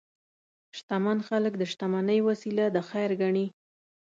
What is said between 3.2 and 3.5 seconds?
ګڼي.